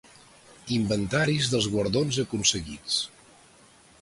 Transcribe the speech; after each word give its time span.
Inventaris 0.77 1.51
dels 1.53 1.69
guardons 1.75 2.21
aconseguits. 2.27 3.01